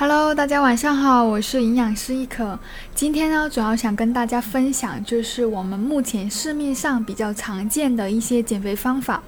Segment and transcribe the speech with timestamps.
[0.00, 2.58] Hello，大家晚上好，我是营养师一可。
[2.94, 9.22] 今天呢，主要想跟大家分享，就是我们目前市面上比较常见的一些减肥方法，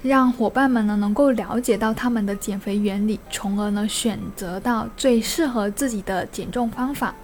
[0.00, 7.14] 让伙伴们呢能够了解到他们的减肥原理，从而呢选择到最适合自己的减重方法。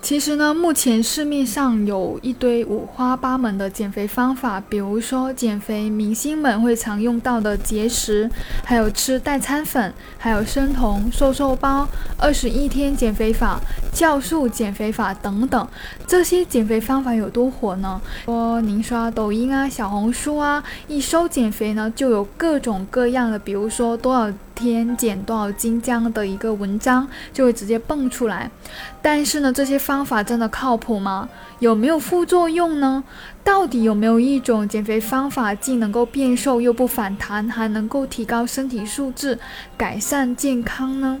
[0.00, 8.30] 其实呢，目前市面上有一堆五花八门的减肥方法，比如说减肥明星们会常用到的节食，
[8.64, 13.60] 还有吃代餐粉，还有生酮瘦瘦包、二十一天减肥法、
[13.92, 15.68] 酵素减肥法等等。
[16.06, 18.00] 这些减肥方法有多火呢？
[18.24, 24.32] 说您刷抖音啊、小红书啊，一搜减肥呢，就有各种各样的，比如说多少。
[24.58, 28.50] 天减多少斤这样的一个文章就会直接蹦出来，
[29.00, 31.28] 但是呢，这些方法真的靠谱吗？
[31.60, 33.04] 有没有副作用呢？
[33.44, 39.38] 到底有没有一种减肥方法既能够变瘦又不反弹，还能够提高身体素质、
[39.76, 41.20] 改善健康呢？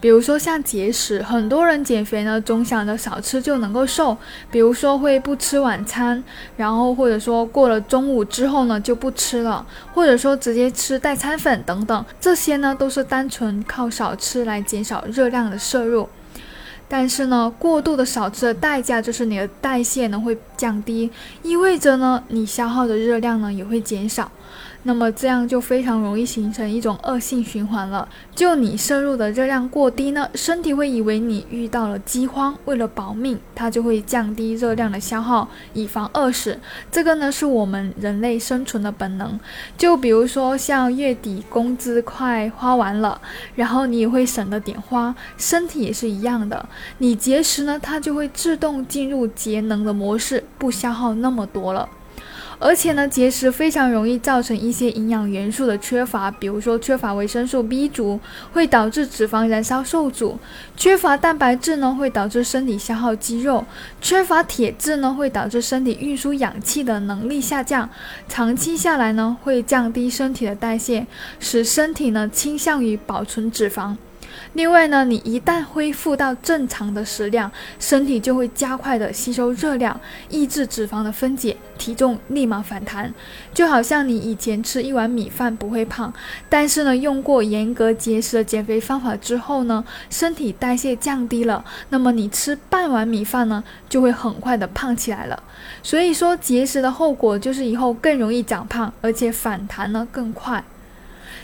[0.00, 4.16] 比如说像节食，很多人减肥呢总想着少吃就能够瘦，
[4.50, 6.22] 比如说会不吃晚餐，
[6.56, 16.08] 然后或者说过了中午之后呢就不吃了，或者说直接吃代餐粉等等，这些呢都是单纯靠少吃来减少热量的摄入。
[16.90, 21.10] 但是呢，过度的少吃的代价就是你的代谢呢会降低，
[21.42, 24.30] 意味着呢你消耗的热量呢也会减少。
[24.84, 28.08] 那么这样就非常容易形成一种恶性循环了。
[28.34, 36.58] 就你摄入的热量过低呢，身体会以为你遇到了饥荒，为了保命，它就会降低热量的消耗，以防饿死。
[36.90, 39.38] 这个呢是我们人类生存的本能。
[39.76, 43.20] 就比如说像月底工资快花完了，
[43.56, 46.66] 然后你也会省着点花，身体也是一样的。
[46.98, 51.88] 你节食呢，它就会自动进入节能的模式，不消耗那么多了。
[52.60, 58.18] 而且呢，节食非常容易造成一些营养元素的缺乏，比如说缺乏维生素 B 族，
[58.52, 60.36] 会导致脂肪燃烧受阻；
[60.76, 63.64] 缺乏蛋白质呢，会导致身体消耗肌肉；
[64.00, 67.88] 缺乏铁质呢，会导致身体运输氧气的能力下降。
[68.28, 71.06] 长期下来呢，会降低身体的代谢，
[71.38, 73.96] 使身体呢倾向于保存脂肪。
[74.54, 83.12] 另外呢，你一旦恢复到正常的食量，身体就会加快的吸收热量，抑制脂肪的分解，体重立马反弹。
[83.52, 86.12] 就好像你以前吃一碗米饭不会胖，
[86.48, 95.42] 但是呢，用过严格节食的减肥方法之后呢，身体代谢降低了，那么你吃半碗米饭呢，就会很快的胖起来了。
[95.82, 100.62] 所以说，节食的后果就是以后更容易长胖，而且反弹呢更快。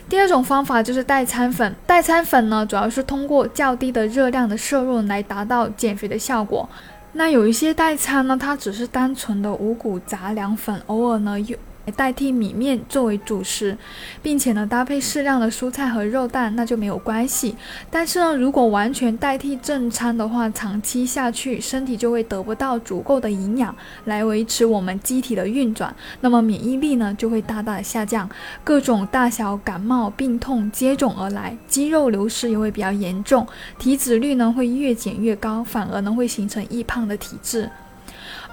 [0.09, 1.75] 第二种方法就是代餐粉。
[1.87, 6.69] 代餐粉呢，主要是通过较低的热量的摄入来达到减肥的效果。
[7.15, 11.57] 那有一些代餐呢，它只是单纯的五谷杂粮粉，偶尔呢又。
[11.87, 13.77] 来代替米面作为主食，
[14.23, 17.57] 并且呢搭配适量的蔬菜和肉蛋，那就没有关系。
[17.91, 23.75] 但是呢，如果完全代替正餐的话，长期下去，身体就会得不到足够的营养
[24.05, 28.29] 来维持我们机体的运转，那么免疫力呢就会大大的下降，
[28.63, 33.47] 各种大小感冒病痛接踵而来，肌肉流失也会比较严重，
[33.79, 37.69] 体脂率呢会越减越高，反而呢会形成易胖的体质。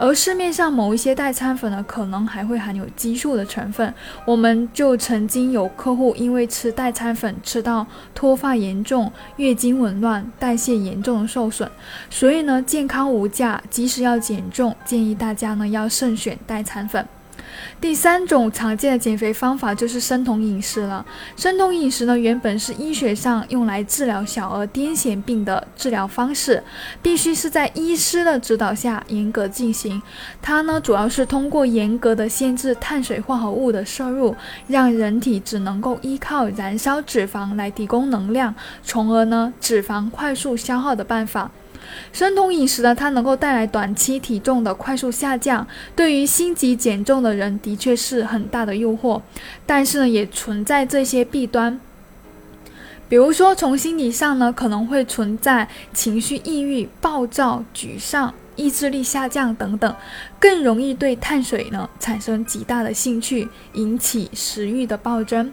[0.01, 3.93] 而市面上某一些代餐粉呢，可能还会含有激素的成分。
[4.25, 7.85] 我们就曾经有客户因为吃代餐粉吃到
[8.15, 11.69] 脱发严重、月经紊乱、代谢严重受损。
[12.09, 17.05] 所以呢，健康无价，即使要减重，建议大家呢要慎选代餐粉。
[17.79, 21.05] 第三种常见的减肥方法就是生酮饮食了。
[21.35, 26.63] 生酮饮食呢，原本是医学上用来治疗小儿癫痫病的治疗方式，
[27.01, 30.01] 必须是在医师的指导下严格进行。
[30.41, 34.35] 它呢，主要是通过严格的限制碳水化合物的摄入，
[34.67, 41.51] 让人体只能够依靠燃烧脂肪来提供能量，从而呢，脂肪快速消耗的办法。
[42.11, 45.65] 生酮饮食呢，它能够带来短期体重的快速下降，
[45.95, 49.21] 对于心急减重的人的确是很大的诱惑，
[49.65, 51.79] 但是呢，也存在这些弊端，
[53.07, 58.33] 比如说从心理上呢，可能会存在情绪抑郁、暴躁、沮丧。
[58.55, 59.95] 意志力下降等等，
[60.39, 65.51] 更容易对碳水呢产生极大的兴趣，引起食欲的暴增。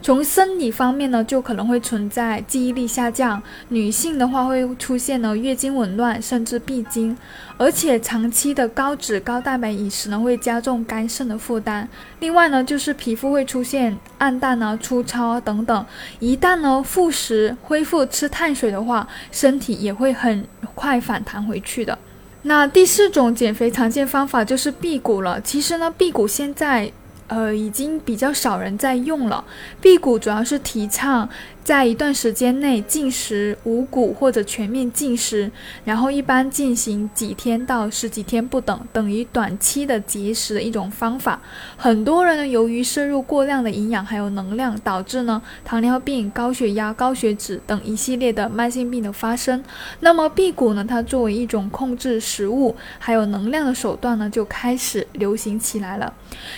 [0.00, 7.16] 从生理方面呢，就可能会存在记忆力下降，女性的话会出现呢月经紊乱，甚至闭经。
[7.56, 11.88] 而且长期的高脂高蛋白饮食呢，会加重肝肾的负担。
[12.20, 15.86] 另外呢，就是皮肤会出现暗淡啊、粗糙啊等等。
[16.20, 20.46] 一旦呢复食恢复吃碳水的话，身体也会很
[20.76, 21.98] 快反弹回去的。
[22.42, 25.40] 那第四种减肥常见方法就是辟谷了。
[25.40, 26.90] 其实呢，辟谷现在，
[27.26, 29.44] 呃，已经比较少人在用了。
[29.80, 31.28] 辟谷主要是提倡
[31.68, 35.50] 在一段时间内禁食五谷或者全面禁食，
[35.84, 41.38] 然后一般进行几天到十几天不等，等于短期的节食的一种方法。
[41.76, 49.62] 很多人呢，由于摄入过量的营养还有能量，导致呢糖尿病、高血压、高血脂等一系列的慢性病的发生。
[50.00, 56.14] 那么辟谷呢，它作为一种控制食物还有能量的手段呢，就开始流行起来了。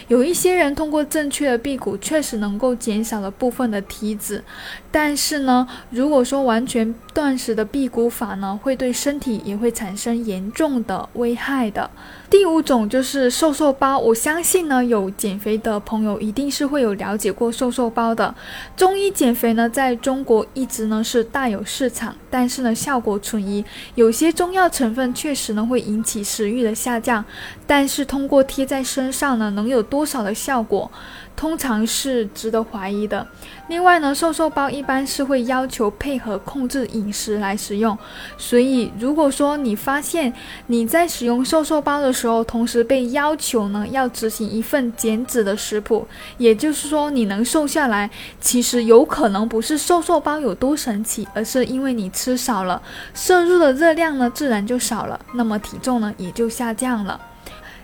[0.06, 4.44] 有一些人通过正确的辟谷，确实能够减少了部分的体脂，
[4.92, 11.90] 但但是呢，如果说完全断食的辟谷法呢，会对身体也会产生严重的危害的。
[12.30, 18.32] 第五种就是瘦瘦包，我相信呢，有减肥的朋友一定是会有了解过瘦瘦包的。
[18.76, 23.64] 中医减肥呢，在中国一直呢是大有市场，但是呢效果存疑，
[23.96, 27.24] 有些中药成分确实呢会引起食欲的下降，
[27.66, 30.88] 但是通过贴在身上呢，能有多少的效果？
[31.36, 33.26] 通常是值得怀疑的。
[33.68, 37.96] 另外呢，瘦瘦包一般是会要求配合控制饮食来使用，
[38.36, 40.30] 所以如果说你发现
[40.66, 46.06] 你在使用瘦瘦包的时候，同时被要求呢要执行一份减脂的食谱，
[46.36, 52.82] 也就是说你能瘦下来，其实有可能不是瘦瘦包有多神奇，而是因为你吃少了，
[53.14, 57.18] 摄入的热量呢自然就少了，那么体重呢也就下降了。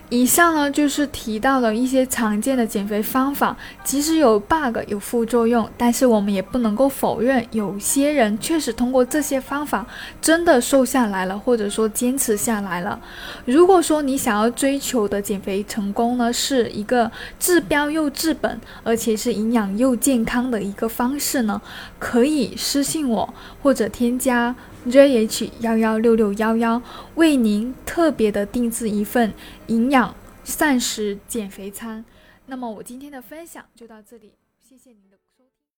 [0.09, 9.85] 以上呢就是提到的一些常见的减肥方法，即使有 bug 有副作用，但是我们也不能够否认，有些人确实通过这些方法
[10.21, 12.97] 真的瘦下来了，或者说坚持下来了。
[13.43, 21.61] 如果说你想要追求的减肥成功呢，是一个治标又治本，而且是营养又健康的一个方式呢，
[21.99, 24.55] 可以私信我或者添加。
[24.89, 26.81] Jh 幺幺六六幺幺
[27.15, 29.33] 为您特别的定制一份
[29.67, 32.03] 营养膳食减肥餐。
[32.45, 35.26] 那么我今天的分享就到这里，谢谢您的。